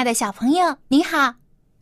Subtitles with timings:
[0.00, 1.34] 亲爱的小朋友，你好，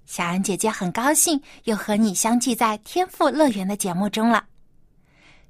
[0.05, 4.45] 小安姐姐很高兴又和你相聚在天赋乐园的节目中了。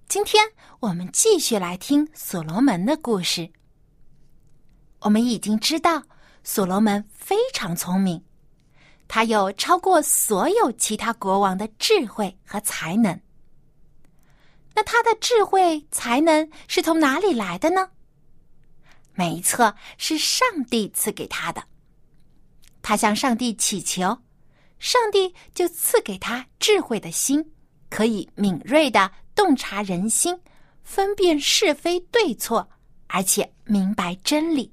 [0.07, 0.45] 今天
[0.79, 3.51] 我们继续来听所罗门的故事。
[4.99, 6.03] 我们已经知道，
[6.45, 8.23] 所罗门非常聪明，
[9.09, 13.19] 他有超过所有其他国王的智慧和才能。
[14.75, 17.89] 那他的智慧才能是从哪里来的呢？
[19.15, 21.65] 没错，是上帝赐给他的。
[22.89, 24.17] 他向上帝祈求，
[24.79, 27.45] 上帝就赐给他智慧的心，
[27.91, 30.41] 可以敏锐的洞察人心，
[30.83, 32.67] 分辨是非对错，
[33.09, 34.73] 而且明白真理。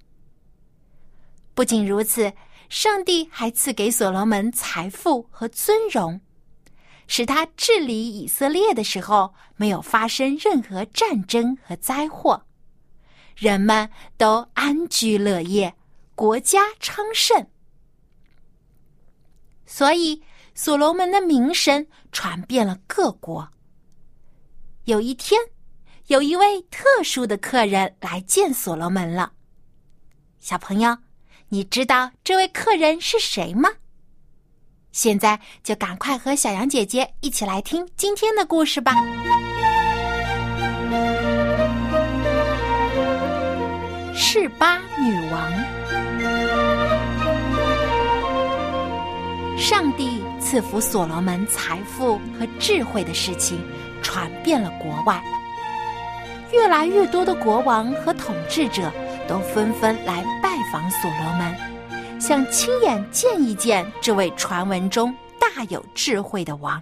[1.53, 2.31] 不仅如此，
[2.69, 6.17] 上帝还赐给所罗门财富和尊荣，
[7.07, 12.41] 使他治理以色列的时候没有发生任何战争和灾祸，
[13.35, 15.75] 人们都安居乐业，
[16.16, 17.45] 国家昌盛。
[19.66, 20.21] 所以，
[20.53, 23.49] 所罗门的名声传遍了各国。
[24.85, 25.39] 有一天，
[26.07, 29.33] 有一位特殊的客人来见所罗门了。
[30.39, 30.97] 小朋友。
[31.49, 33.69] 你知道这位客人是谁吗？
[34.91, 38.95] 现在就赶快和小羊姐姐一起来听今天的故事吧。
[44.16, 45.64] 示巴女王，
[49.57, 53.59] 上帝赐福所罗门财富和智慧的事情
[54.01, 55.23] 传遍了国外，
[56.51, 58.91] 越来越多的国王和统治者。
[59.27, 66.79] 都纷纷来拜访所罗门，想亲眼见一见这位传闻中大有智慧的王。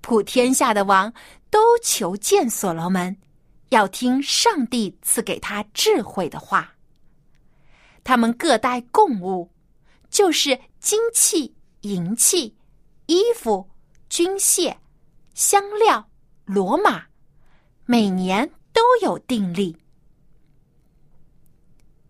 [0.00, 1.12] 普天下的王
[1.50, 3.16] 都求见所罗门，
[3.68, 6.72] 要听上帝赐给他智慧的话。
[8.02, 9.48] 他们各带贡物，
[10.10, 12.56] 就是金器、银器、
[13.06, 13.68] 衣服、
[14.08, 14.76] 军械、
[15.34, 16.08] 香料、
[16.44, 17.06] 罗马，
[17.84, 19.76] 每年都有定例。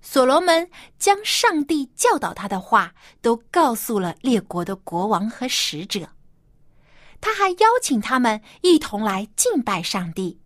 [0.00, 6.08] 所罗门将上帝教导他的话都告诉了列国的国王和使者，
[7.20, 10.38] 他还邀请他们一同来敬拜上帝，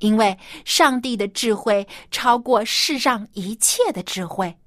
[0.00, 4.58] 因为上帝的智慧超过世上一切的智慧，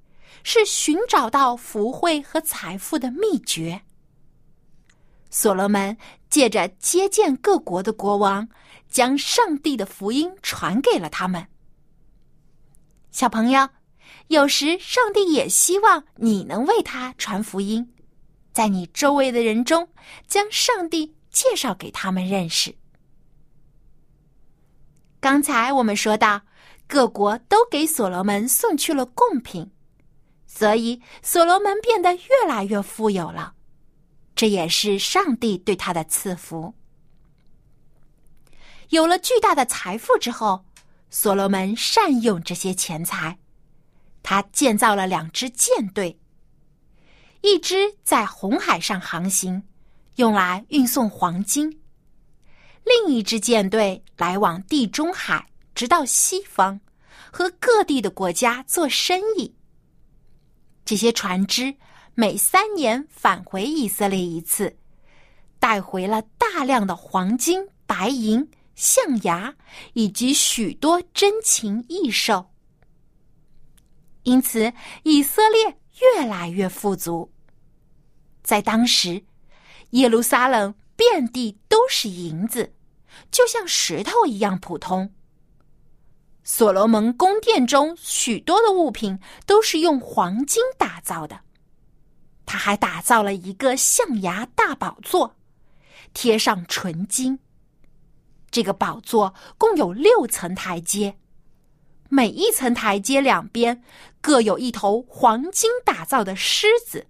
[0.50, 3.82] 是寻找到福慧和财富的秘诀。
[5.30, 5.98] 所罗门
[6.30, 8.48] 借着接见各国的国王，
[8.88, 11.46] 将上帝的福音传给了他们。
[13.12, 13.68] 小朋友。
[14.30, 17.94] 有时，上帝也希望你能为他传福音，
[18.54, 19.90] 在你周围的人中
[20.28, 22.74] 将上帝介绍给他们认识。
[25.20, 26.42] 刚才我们说到，
[26.88, 29.70] 各国都给所罗门送去了贡品，
[30.48, 33.54] 所以所罗门变得越来越富有了。
[34.34, 36.74] 这也是上帝对他的赐福。
[38.90, 40.66] 有了巨大的财富之后，
[41.10, 43.38] 所罗门善用这些钱财。
[44.24, 46.20] 他建造了两支舰队，
[47.42, 49.64] 一支在红海上航行，
[50.16, 51.70] 用来运送黄金；
[52.84, 56.80] 另一支舰队来往地中海，直到西方，
[57.32, 59.57] 和各地的国家做生意。
[60.88, 61.76] 这些船只
[62.16, 64.78] 每三年返回以色列一次，
[65.60, 69.54] 带回了大量的黄金、白银、象牙
[69.92, 72.54] 以及许多珍禽异兽。
[74.24, 74.72] 因此，
[75.04, 77.34] 以色列越来越富足。
[78.42, 79.26] 在当时，
[79.90, 82.74] 耶路撒冷遍地都是银子，
[83.30, 85.14] 就像石头一样普通。
[86.50, 91.38] 所罗门宫殿中许多的物品都是用黄金打造的。
[92.46, 95.36] 他还打造了一个象牙大宝座，
[96.14, 97.38] 贴上纯金。
[98.50, 101.18] 这个宝座共有六层台阶。
[102.08, 103.84] 每一层台阶两边
[104.22, 107.06] 各有一头黄金打造的狮子，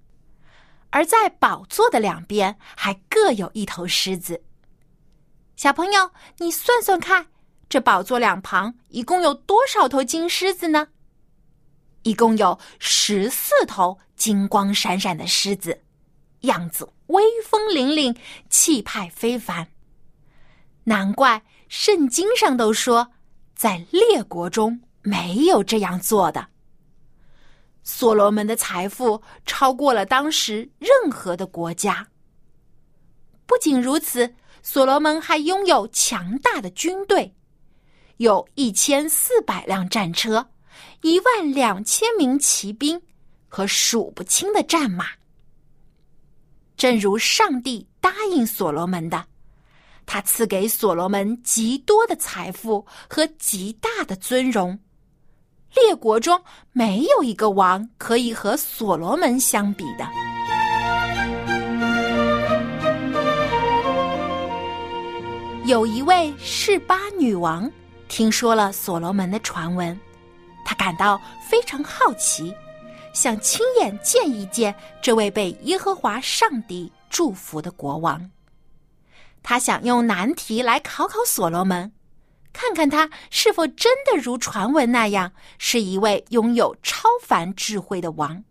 [0.89, 4.41] 而在宝座的两边还各有一头狮子。
[5.55, 7.27] 小朋友，你算算看，
[7.69, 10.87] 这宝座两旁一共有多少头金狮子呢？
[12.03, 15.81] 一共有十四头金光闪闪的狮子，
[16.41, 18.15] 样子威风凛凛，
[18.49, 19.67] 气派非凡。
[20.85, 23.11] 难怪圣经上都说，
[23.53, 26.47] 在列国中没有这样做的。
[27.83, 32.07] 所罗门的财富超过了当时任何的国家。
[33.45, 37.33] 不仅如此，所罗门还拥有强大的军队，
[38.17, 40.49] 有一千四百辆战车。
[41.01, 42.99] 一万两千名骑兵
[43.47, 45.05] 和数不清的战马，
[46.75, 49.25] 正如上帝答应所罗门的，
[50.07, 54.77] 他赐给所罗门极多的财富和极大的尊荣。
[55.75, 60.07] 列国中没有一个王可以和所罗门相比的。
[65.65, 67.71] 有一位示巴女王
[68.07, 69.99] 听说了所罗门的传闻。
[70.65, 72.53] 他感到非常好奇，
[73.13, 78.29] 想亲眼见一见这位被耶和华上帝祝福的国王。
[79.41, 81.89] 他想用难题来考考所罗门，
[82.51, 88.43] 看看他是否真的如传闻那样是一位拥有超凡智慧的王。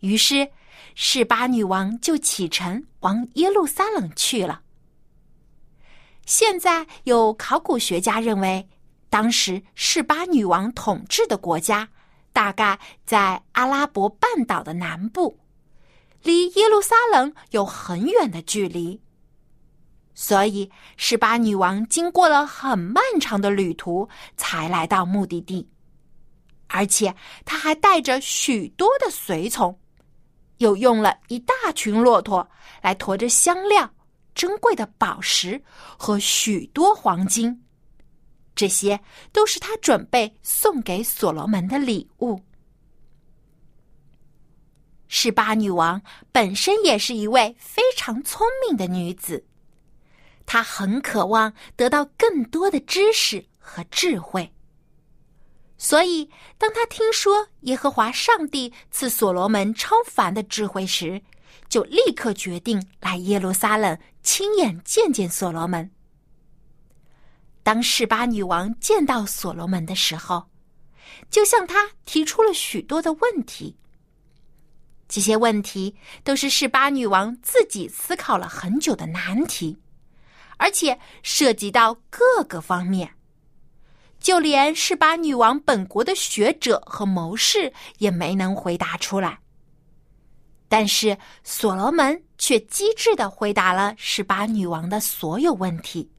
[0.00, 0.48] 于是，
[0.94, 4.62] 示巴女王就启程往耶路撒冷去了。
[6.26, 8.68] 现在有考古学家认为。
[9.10, 11.88] 当时示巴女王统治的国家，
[12.32, 12.76] 大概
[13.06, 15.38] 在阿拉伯半岛的南部，
[16.24, 19.00] 离耶路撒冷有很远的距离。
[20.16, 25.70] 所以，示巴女王经过了很漫长的旅途，才来到目的地。
[26.66, 29.78] 而且，她还带着许多的随从，
[30.56, 32.44] 又用了一大群骆驼
[32.82, 33.88] 来驮着香料、
[34.34, 35.62] 珍贵的宝石
[35.96, 37.64] 和许多黄金。
[38.54, 39.00] 这些
[39.32, 42.40] 都是他准备送给所罗门的礼物。
[45.08, 46.00] 示巴女王
[46.32, 49.44] 本身也是一位非常聪明的女子，
[50.46, 54.52] 她很渴望得到更多的知识和智慧。
[55.76, 61.20] 所以，当她听说耶和华上帝赐所罗门超凡的智慧时，
[61.74, 65.90] 就立刻决定来耶路撒冷亲眼见见所罗门。
[67.64, 70.48] 当示巴女王见到所罗门的时候，
[71.30, 73.76] 就向他提出了许多的问题。
[75.08, 79.76] 这些问题都是示巴女王自己思考了很久的难题，
[80.58, 83.16] 而且涉及到各个方面，
[84.20, 89.40] 就连示巴女王本国的学者和谋士也没能回答出来。
[90.76, 96.10] 但是所罗门却机智的回答了十八女王的所有问题。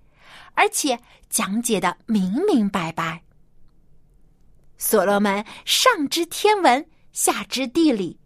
[0.53, 0.97] 而且
[1.29, 3.21] 讲解的明明白白。
[4.77, 8.17] 所罗门上知天文，下知地理，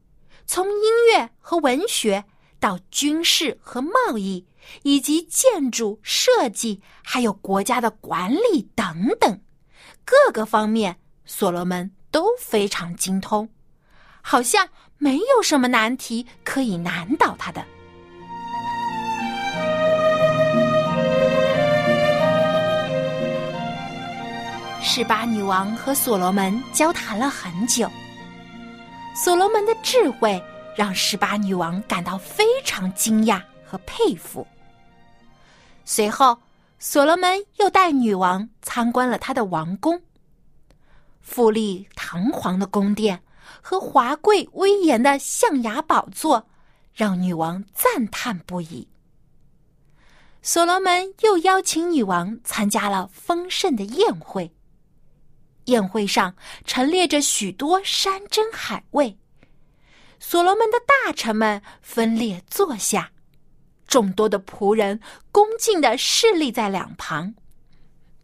[0.46, 2.24] 从音乐和文学
[2.60, 4.46] 到军事和贸易，
[4.84, 9.42] 以及建筑设计，还有国家的管理等等，
[10.06, 13.50] 各个方面，所罗门都非常精通，
[14.22, 14.70] 好像
[15.02, 17.66] 没有什么难题可以难倒他的。
[24.82, 27.90] 十八女王和所罗门交谈了很久。
[29.16, 30.42] 所罗门的智慧
[30.76, 34.46] 让十八女王感到非常惊讶和佩服。
[35.86, 36.38] 随后，
[36.78, 40.02] 所罗门又带女王参观了他的王宫，
[41.22, 43.22] 富丽堂皇的宫殿
[43.62, 46.48] 和华贵威严的象牙宝座，
[46.94, 48.88] 让女王赞叹不已。
[50.42, 54.54] 所罗门又邀请女王参加了丰盛的宴会。
[55.66, 59.20] 宴会上陈列着许多山珍海味，
[60.20, 63.12] 所罗门的大臣们分列坐下，
[63.86, 65.00] 众多的仆人
[65.32, 67.36] 恭敬的侍立在两旁，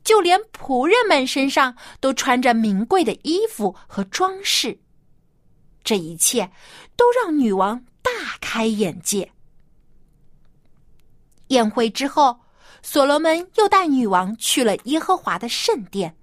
[0.04, 4.80] 就连仆人们身上都穿着名贵的衣服和装饰。
[5.86, 6.52] 这一切
[6.98, 8.12] 都让女王大
[8.42, 9.32] 开眼界。
[11.48, 12.38] 宴会之后，
[12.82, 16.14] 所罗门又带女王去了耶和华的圣殿，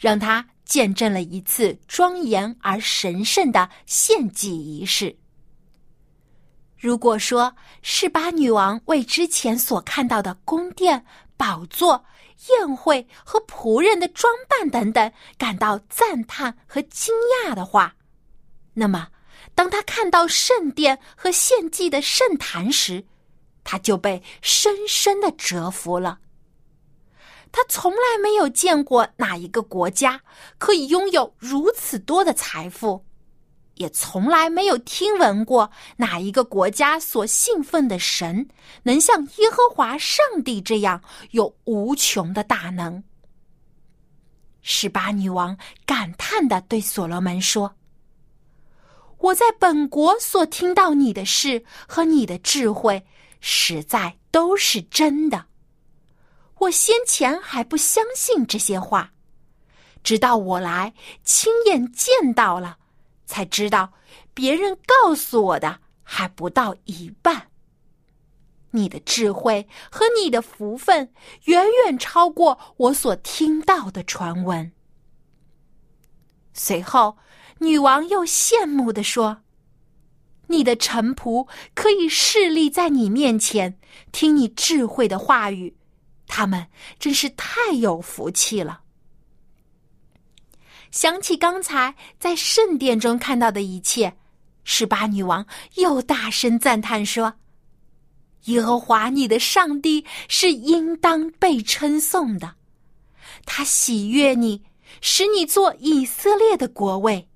[0.00, 0.44] 让她。
[0.64, 5.14] 见证了一次庄严而神圣的献祭仪式。
[6.78, 11.04] 如果说示巴女王为之前所看到的宫殿、
[11.36, 12.02] 宝座、
[12.48, 17.14] 宴会和仆人的装扮等等感到赞叹和惊
[17.44, 17.94] 讶的话，
[18.74, 19.08] 那么
[19.54, 23.04] 当他看到圣殿和献祭的圣坛时，
[23.64, 26.18] 他就被深深的折服了。
[27.50, 30.22] 他从来没有见过哪一个国家
[30.56, 33.04] 可以拥有如此多的财富，
[33.74, 38.48] 也从来没有听闻过哪一个国家所信奉的神
[38.84, 41.02] 能像耶和华上帝这样
[41.32, 43.04] 有无穷的大能。
[44.62, 47.74] 十八女王感叹的对所罗门说
[49.22, 53.06] ：“我在本国所听到你的事和你的智慧，
[53.40, 55.46] 实在都是真的。
[56.58, 59.12] 我先前还不相信这些话，
[60.02, 62.78] 直到我来亲眼见到了，
[63.24, 63.92] 才知道
[64.34, 67.48] 别人告诉我的还不到一半。”
[68.74, 71.12] 你的智慧和你的福分
[71.44, 74.72] 远远超过我所听到的传闻。
[76.54, 77.18] 随后，
[77.62, 79.42] 女王又羡慕地说
[80.48, 83.78] ：“你的臣仆可以侍立在你面前，
[84.10, 85.74] 听你智慧的话语，
[86.26, 86.66] 他们
[86.98, 88.80] 真是太有福气了。”
[90.90, 94.14] 想起刚才在圣殿中看到的一切，
[94.64, 97.32] 十八女王又大声赞叹说。
[98.46, 102.56] 耶和华你的上帝是应当被称颂的，
[103.46, 104.64] 他喜悦你，
[105.00, 107.28] 使你做以色列的国位，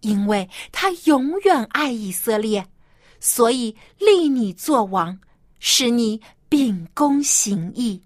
[0.00, 2.66] 因为他永远爱以色列，
[3.20, 5.18] 所以立你做王，
[5.58, 8.02] 使你秉公行义。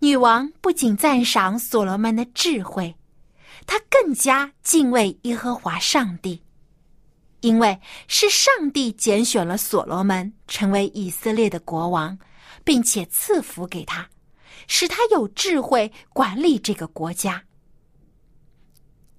[0.00, 2.94] 女王不仅赞赏所罗门的智慧，
[3.66, 6.42] 她更加敬畏耶和华上帝。
[7.40, 12.16] 因为是上帝拣选了所罗门成为以色列的国王，
[12.64, 14.08] 并且赐福给他，
[14.68, 17.42] 使他有智慧管理这个国家。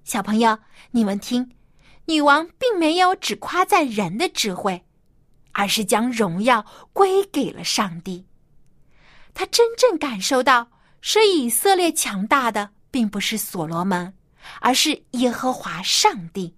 [0.04, 0.58] 小朋友，
[0.90, 1.50] 你们听，
[2.04, 4.84] 女王并没有只夸赞人的智慧，
[5.52, 8.26] 而是将荣耀归给了上帝。
[9.32, 10.68] 她真正感受到，
[11.00, 14.12] 使以色列强大的并不是所罗门，
[14.60, 16.54] 而是耶和华上帝。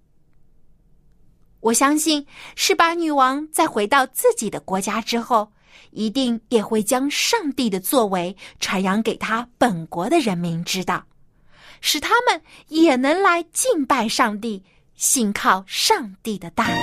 [1.61, 5.53] 我相信，是把女王在回到自己的国家之后，
[5.91, 11.06] 一定也会将上帝的作为传扬给他本国的人民知道，
[11.81, 14.63] 使他们也能来敬拜上帝，
[14.95, 16.77] 信靠上帝的大能。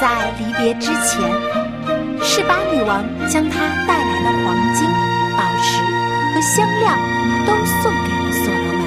[0.00, 1.20] 在离别之前，
[2.22, 4.86] 示巴女王将她带来的黄金、
[5.36, 5.80] 宝石
[6.34, 6.94] 和香料。
[7.46, 8.82] 都送给了所罗门，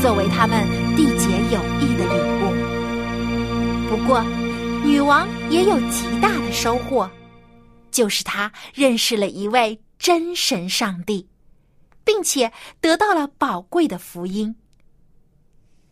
[0.00, 0.64] 作为他们
[0.96, 2.42] 缔结友谊的礼物。
[3.90, 4.22] 不过，
[4.84, 7.10] 女王也有极大的收获，
[7.94, 11.28] 就是他认识了一位真神上帝，
[12.02, 14.56] 并且得到了宝贵的福音。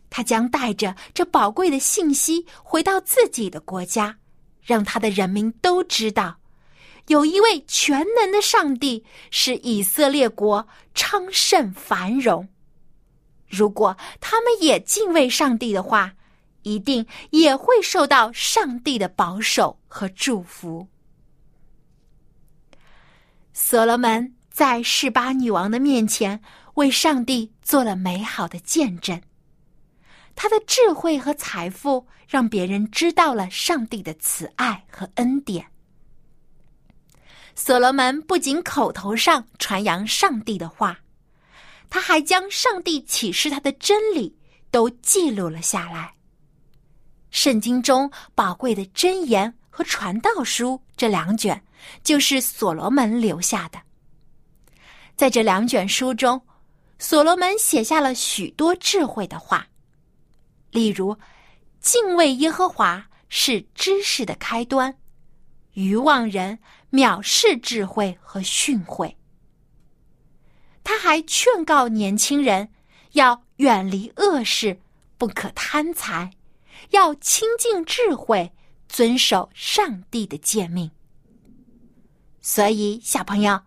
[0.09, 4.17] 他将带着这宝贵的信息回到自己的国家，
[4.61, 6.37] 让他的人民都知道。
[7.07, 12.49] 有一位全能的上帝，使以色列国昌盛繁荣。
[13.47, 16.13] 如果他们也敬畏上帝的话，
[16.63, 20.85] 一定也会受到上帝的保守和祝福。
[23.53, 26.41] 所罗门在示巴女王的面前
[26.73, 29.21] 为上帝做了美好的见证，
[30.35, 35.65] 他的智慧和财富让别人知道了上帝的慈爱和恩典。
[37.55, 40.99] 所罗门不仅口头上传扬上帝的话，
[41.91, 44.35] 他还将上帝启示他的真理
[44.71, 46.11] 都记录了下来。
[47.29, 51.59] 圣经中宝贵的箴言和传道书这两卷，
[52.03, 53.81] 就是所罗门留下的。
[55.15, 56.39] 在这两卷书中，
[56.99, 59.67] 所罗门写下了许多智慧的话，
[60.69, 61.17] 例如
[61.81, 64.95] ：“敬畏耶和华是知识的开端。”
[65.73, 66.59] 愚妄人
[66.91, 69.15] 藐视智慧和训诲。
[70.83, 72.69] 他还劝告年轻人
[73.13, 74.79] 要远离恶事，
[75.17, 76.29] 不可贪财，
[76.91, 78.53] 要亲近智慧，
[78.93, 80.91] 遵守上帝的诫命。
[82.41, 83.59] 所以，小朋友，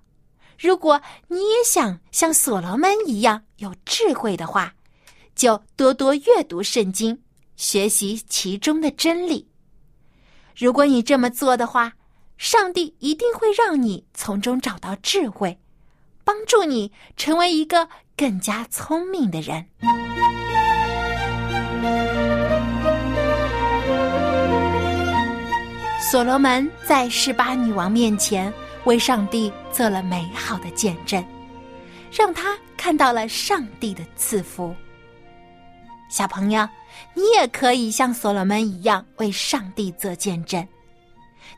[0.57, 4.77] 如果你也想像所罗门一样有智慧的话，
[5.35, 7.21] 就多多阅读圣经，
[7.57, 9.49] 学习其中的真理。
[10.55, 11.95] 如果你这么做的话，
[12.39, 15.59] 上帝一定会让你从中找到智慧，
[16.23, 19.67] 帮助你成为一个更加聪明的人。
[26.09, 28.53] 所罗门在示巴女王面前
[28.85, 31.23] 为上帝做了美好的见证，
[32.13, 34.73] 让他看到了上帝的赐福。
[36.09, 36.69] 小朋友，
[37.13, 40.65] 你也可以像所罗门一样为上帝做见证。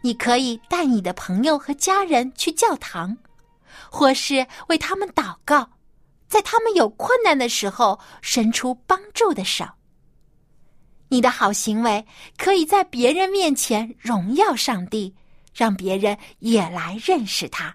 [0.00, 3.19] 你可以带你的朋友和家人去教堂，
[3.90, 5.69] 或是为他们祷告，
[6.26, 9.67] 在他们有困难的时候伸出帮助的手。
[11.09, 12.05] 你的好行为
[12.37, 15.15] 可以在别人面前荣耀上帝，
[15.55, 17.75] 让别人也来认识他。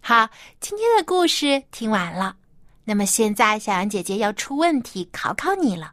[0.00, 0.28] 好，
[0.60, 2.36] 今天的故事听完了。
[2.84, 5.92] 那么现在，小羊姐姐要出问题考考你了：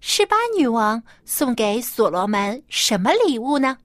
[0.00, 3.78] 示巴女王送给所罗门什么礼物呢？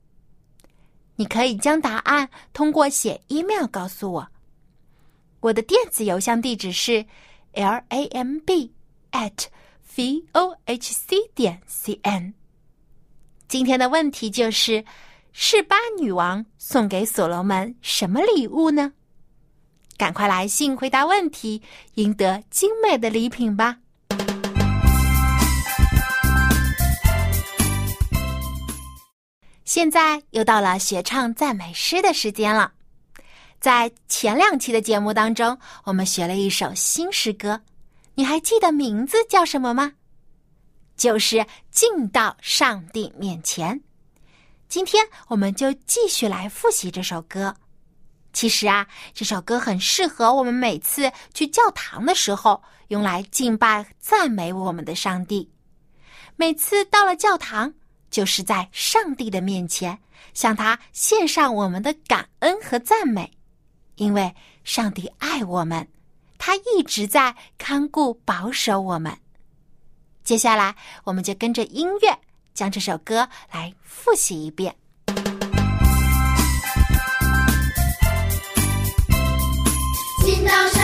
[1.15, 4.27] 你可以将答案通过写 email 告诉我。
[5.41, 7.05] 我的电子邮箱地址是
[7.53, 8.73] l a m b
[9.11, 9.45] at
[9.95, 12.33] v o h c 点 c n。
[13.47, 14.85] 今天的问题就是：
[15.31, 18.93] 示巴女王送给所罗门什么礼物呢？
[19.97, 21.61] 赶快来信回答问题，
[21.95, 23.79] 赢得精美的礼品吧！
[29.65, 32.71] 现在又到了学唱赞美诗的时间了。
[33.59, 37.59] 在前两期的节目当中，我们学了一首新诗歌，
[38.15, 39.93] 你还记得名字叫什么吗？
[40.97, 43.81] 就是进到上帝面前。
[44.67, 47.55] 今天我们就继续来复习这首歌。
[48.33, 55.49] 其实啊，这首歌很适合我们每次去教堂的时候用来敬拜、赞美我们的上帝。
[56.35, 57.73] 每次到了教堂，
[58.11, 59.97] 就是在上帝的面前
[60.33, 63.31] 向他献上我们的感恩和赞美，
[63.95, 65.87] 因为上帝爱我们，
[66.39, 69.15] 他一直在看顾、保守我们。
[70.23, 72.17] 接下来，我们就跟着音乐
[72.55, 74.75] 将这首歌来复习一遍。
[80.49, 80.78] 到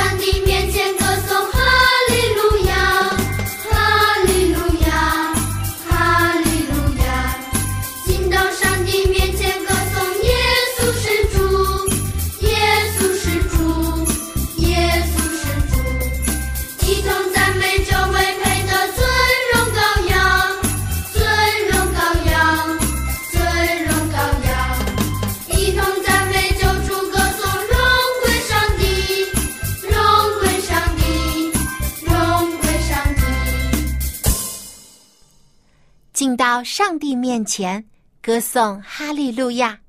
[36.77, 37.89] 上帝面前
[38.21, 39.79] 歌颂哈利路亚，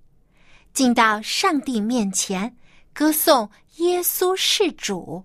[0.72, 2.56] 进到上帝面前
[2.94, 5.24] 歌颂耶稣是主，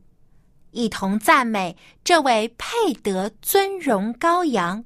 [0.71, 4.83] 一同赞美这位配得尊荣羔羊，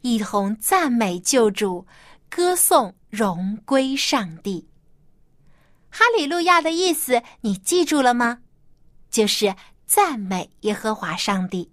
[0.00, 1.86] 一同赞美救主，
[2.30, 4.66] 歌颂荣归上帝。
[5.90, 8.38] 哈利路亚的意思你记住了吗？
[9.10, 11.70] 就是赞美耶和华上帝。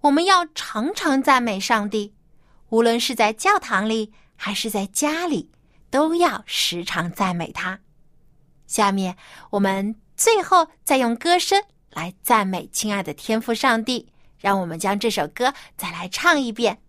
[0.00, 2.13] 我们要常常赞美上帝。
[2.74, 5.48] 无论是在教堂里还是在家里，
[5.90, 7.78] 都要时常赞美他。
[8.66, 9.16] 下面
[9.50, 14.08] 我们最后再用歌声来赞美亲爱的天父上帝。
[14.40, 16.80] 让我们将这首歌再来唱一遍。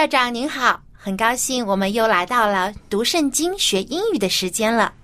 [0.00, 4.94] 校长您好，很高兴我们又来到了读圣经学英语的时间了。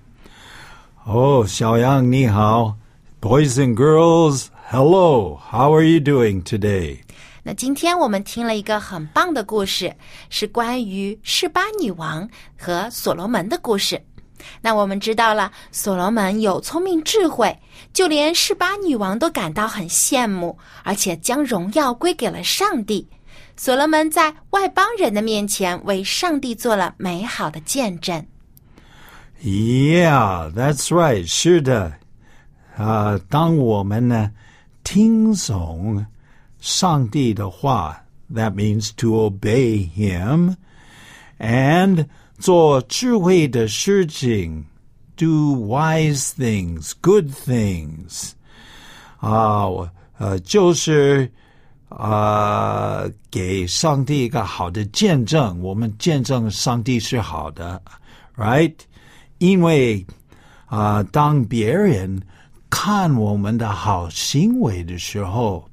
[1.04, 2.74] 哦，小杨你好
[3.20, 7.00] ，Boys and girls, hello, how are you doing today？
[7.42, 9.94] 那今天我们听了一个很棒的故事，
[10.30, 12.26] 是关于示巴女王
[12.58, 14.02] 和所罗门的故事。
[14.62, 17.54] 那我们知道了，所罗门有聪明智慧，
[17.92, 23.06] 就连示巴女王都感到很羡慕，而且将荣耀归给了上帝。
[23.55, 28.25] 所罗门在外邦人的面前为上帝做了美好的见证。
[29.43, 31.25] Yeah, that's right.
[31.25, 31.93] 是的，
[32.75, 34.31] 啊，当我们呢
[34.83, 36.05] 听从
[36.59, 38.03] 上帝的话，
[38.33, 40.55] that means to obey Him,
[41.39, 42.07] and
[42.39, 44.65] 做智慧的事情，
[45.15, 48.31] do wise things, good things，
[49.19, 51.31] 啊，呃，就是。
[51.88, 57.80] 呃，给上帝一个好的见证，我们见证上帝是好的
[58.36, 58.74] ，right？
[59.38, 60.04] 因为
[60.66, 62.20] 啊、当别人
[62.68, 65.64] 看我们的好行为的时候，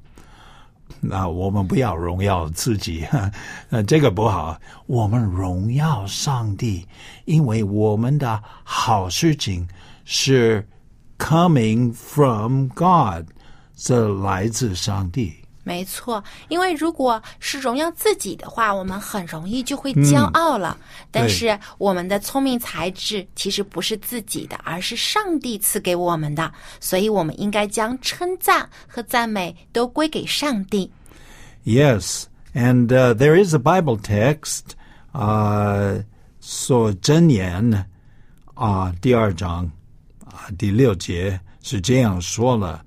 [1.01, 3.03] 那我们不要荣耀自己，
[3.71, 4.55] 呃，这个不好。
[4.85, 6.87] 我们荣耀上帝，
[7.25, 9.67] 因为我们的好事情
[10.05, 10.65] 是
[11.17, 13.25] coming from God，
[13.75, 15.42] 这来自上帝。
[15.63, 20.77] 没错，因为如果是荣耀自己的话，我们很容易就会骄傲了。
[21.09, 30.91] 但是我们的聪明才智其实不是自己的，而是上帝赐给我们的，所以我们应该将称赞和赞美都归给上帝。
[31.63, 34.75] Yes, and uh, there is a Bible text,
[35.13, 36.03] uh,
[36.41, 37.87] 说箴言
[38.53, 39.71] 啊，第二章
[40.25, 42.83] 啊第六节是这样说了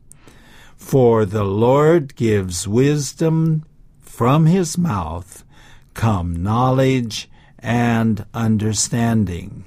[0.86, 3.62] ：For the Lord gives wisdom
[4.02, 5.44] from his mouth,
[5.94, 7.26] come knowledge
[7.62, 9.64] and understanding.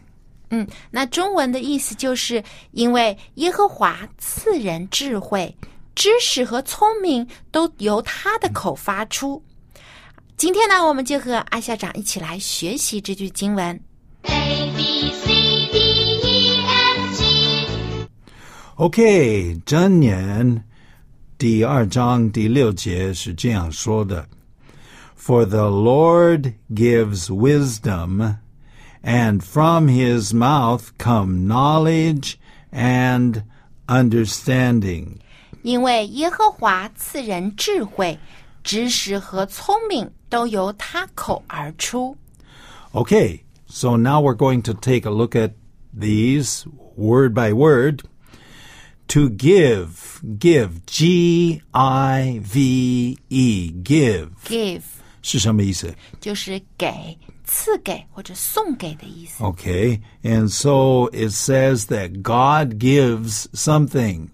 [0.51, 5.57] 嗯，那中文的意思就是因为耶和华赐人智慧、
[5.95, 9.43] 知识和聪明都由他的口发出。
[10.37, 13.81] 今天呢，我们就和艾校长一起来学习这句经文。
[14.23, 15.27] A B C
[15.73, 15.79] D
[16.23, 18.07] E F G
[18.77, 20.65] OK，箴言
[21.39, 24.27] 第二章第六节是这样说的：
[25.17, 28.37] For the Lord gives wisdom,
[29.03, 32.35] and from his mouth come knowledge
[32.73, 33.43] and
[33.87, 35.19] understanding.
[35.63, 38.19] 因为耶和华赐人智慧、
[38.63, 42.17] 知识和聪明都由他口而出。
[42.93, 45.53] Okay, so now we're going to take a look at
[45.99, 46.65] these
[46.97, 48.01] word by word.
[49.09, 54.31] To give, give, G I V E, give.
[54.47, 54.83] Give
[55.21, 55.95] 是什么意思？
[56.21, 59.45] 就是给、赐给或者送给的意思。
[59.45, 64.29] Okay, and so it says that God gives something,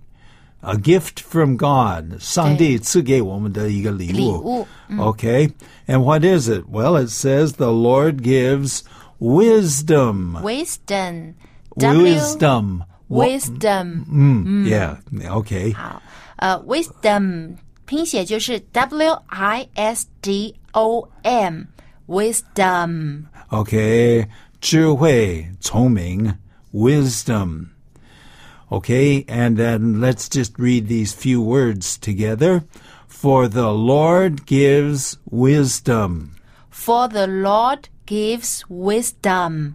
[0.60, 2.20] a gift from God.
[2.20, 4.16] 上帝赐给我们的一个礼物。
[4.16, 5.50] 礼物， Okay,
[5.88, 6.64] and what is it?
[6.70, 8.82] Well, it says the Lord gives
[9.18, 10.40] wisdom.
[10.42, 11.34] Wisdom,
[11.76, 12.84] W Wisdom.
[13.08, 14.96] Wa- wisdom， Mm, Yeah.
[15.38, 15.72] Okay.
[15.74, 16.00] 好，
[16.36, 23.24] 呃，wisdom 拼写就是 W I S D O M，wisdom。
[23.50, 24.26] Okay.
[24.60, 26.34] 智慧，聪明,
[26.72, 27.66] wisdom.
[28.70, 32.62] Okay, and then let's just read these few words together.
[33.08, 36.36] For the Lord gives wisdom.
[36.70, 39.74] For the Lord gives wisdom，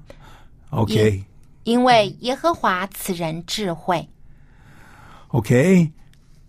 [0.71, 1.26] Okay.
[1.63, 4.08] 因为耶和华赐人智慧。
[5.30, 5.91] Okay.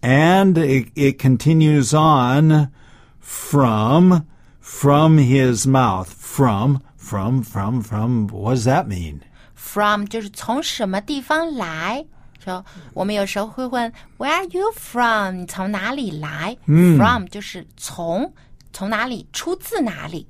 [0.03, 2.71] And it, it continues on
[3.19, 4.27] from,
[4.61, 6.07] from his mouth.
[6.09, 8.29] From, from, from, from.
[8.29, 9.23] What does that mean?
[9.55, 12.05] From 就是从什么地方来。
[12.45, 15.41] 说我们有时候会问 Where are you from？
[15.41, 18.33] 你从哪里来、f r o m 就是从，
[18.73, 20.29] 从哪里，出自哪里。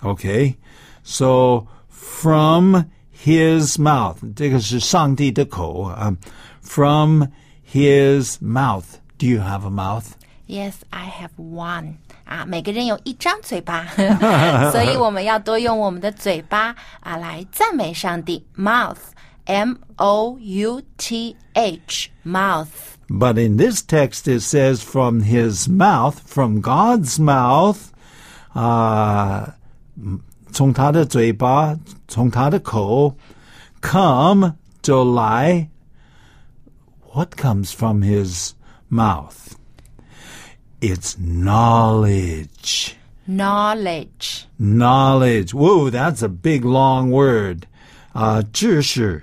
[0.00, 0.54] Okay.
[1.02, 2.84] So from
[3.24, 4.16] his mouth.
[4.34, 5.92] 这个是上帝的口.
[5.94, 6.16] Um,
[6.62, 7.24] from
[7.70, 8.84] his mouth.
[9.18, 10.12] Do you have a mouth?
[10.46, 11.94] Yes, I have one.
[12.24, 13.86] 啊，每个人有一张嘴巴，
[14.70, 18.46] 所以我们要多用我们的嘴巴啊来赞美上帝。
[18.56, 18.98] Mouth,
[19.46, 22.68] M O U T H, mouth.
[23.08, 27.78] But in this text it says from his mouth, from God's mouth,
[28.52, 29.54] 啊、
[30.52, 33.16] 从他的嘴巴，从他的口
[33.80, 35.68] come 就来
[37.12, 38.52] What comes from his
[38.90, 39.54] mouth?
[40.80, 42.94] It's knowledge.
[43.26, 44.46] Knowledge.
[44.58, 45.52] Knowledge.
[45.52, 47.66] Whoa, that's a big long word.
[48.14, 49.22] Uh, 知识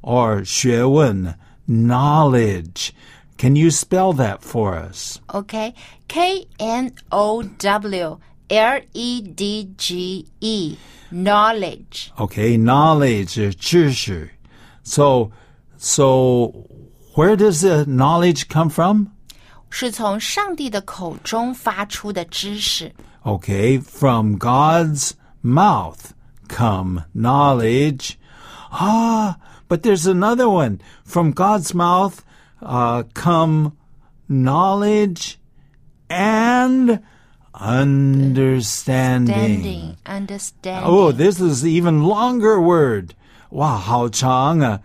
[0.00, 1.34] or 学问,
[1.66, 2.92] knowledge.
[3.36, 5.18] Can you spell that for us?
[5.28, 5.74] OK,
[6.06, 10.76] K N O W L E D G E,
[11.10, 12.12] knowledge.
[12.18, 14.30] Okay, knowledge, 知识.
[14.82, 15.30] So,
[15.76, 16.66] so
[17.14, 19.08] where does the knowledge come from?
[19.70, 22.92] 是从上帝的口中发出的知识。
[23.24, 26.12] Okay, from God's mouth
[26.48, 28.18] come knowledge.
[28.70, 29.36] Ah,
[29.68, 30.80] but there's another one.
[31.04, 32.20] From God's mouth
[32.60, 33.72] uh, come
[34.28, 35.38] knowledge
[36.08, 37.00] and
[37.56, 39.34] understanding.
[39.34, 40.84] Standing, understanding.
[40.84, 43.14] Oh, this is even longer word.
[43.50, 44.80] Wow, 好长啊.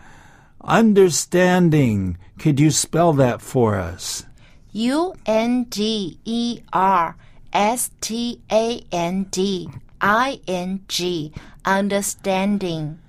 [0.62, 2.18] Understanding.
[2.38, 4.26] Could you spell that for us?
[4.74, 7.16] U N D E R
[7.54, 9.70] S T A N D
[10.02, 11.32] I N G
[11.66, 13.00] understanding.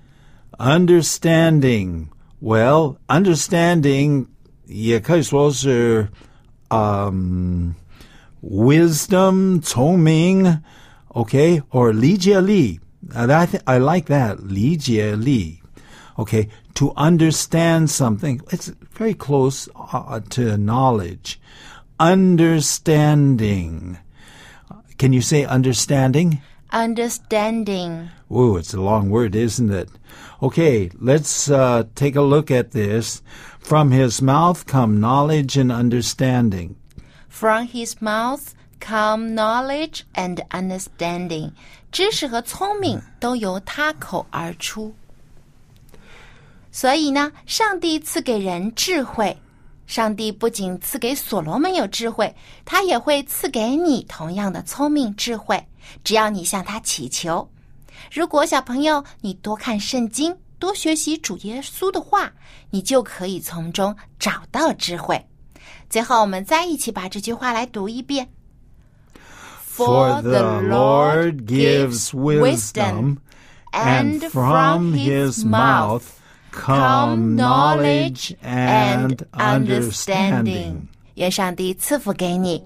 [0.59, 2.09] Understanding.
[2.41, 4.27] Well, understanding
[4.65, 6.09] 也可以说是
[6.69, 7.71] um
[8.44, 10.62] wisdom, Ming,
[11.16, 12.80] okay, or Li Jia Li.
[13.14, 15.62] I, th- I like that, Li Jia Li.
[16.18, 21.40] Okay, to understand something, it's very close uh, uh, to knowledge.
[21.98, 23.98] Understanding.
[24.98, 26.40] Can you say understanding?
[26.70, 28.10] Understanding.
[28.30, 29.88] Ooh, it's a long word, isn't it?
[30.42, 33.22] Okay, let's uh, take a look at this.
[33.58, 36.76] From his mouth come knowledge and understanding.
[37.36, 41.50] From his mouth come knowledge and understanding.
[41.90, 44.94] 知识和聪明都由他口而出。
[46.70, 49.36] 所以呢，上帝赐给人智慧。
[49.84, 52.32] 上帝不仅赐给所罗门有智慧，
[52.64, 55.60] 他也会赐给你同样的聪明智慧。
[56.04, 57.46] 只要你向他祈求。
[58.12, 62.32] 如果小朋友你多看圣经，多学习主耶稣的话，
[62.70, 65.20] 你就可以从中找到智慧。
[65.89, 68.29] 最后，我们再一起把这句话来读一遍。
[69.65, 73.17] For the Lord gives wisdom,
[73.71, 76.03] and from his mouth
[76.51, 80.87] come knowledge and understanding.
[81.15, 82.63] 愿上帝赐福给你。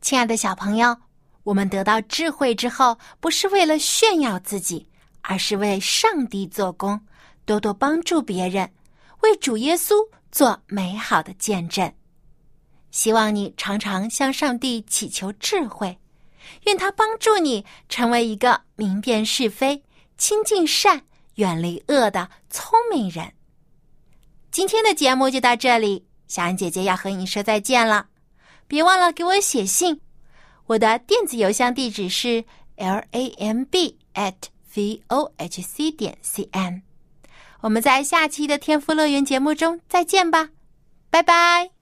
[0.00, 0.96] 亲爱的小朋友，
[1.43, 4.87] 我们得到智慧之后，不是为了炫耀自己，
[5.21, 6.99] 而是为上帝做工，
[7.45, 8.71] 多多帮助别人，
[9.21, 9.95] 为主耶稣
[10.31, 11.91] 做美好的见证。
[12.91, 15.97] 希望你常常向上帝祈求智慧，
[16.65, 19.81] 愿他帮助你成为一个明辨是非、
[20.17, 21.01] 亲近善、
[21.35, 23.31] 远离恶的聪明人。
[24.51, 28.07] 今天的节目就到这里，小安姐姐要和你说再见了。
[28.67, 30.01] 别忘了给我写信，
[30.71, 32.45] 我的电子邮箱地址是
[32.77, 34.33] l a m b at
[34.73, 36.81] v o h c 点 c n。
[37.61, 40.49] 我们在下期的天赋乐园节目中再见吧，
[41.09, 41.80] 拜拜。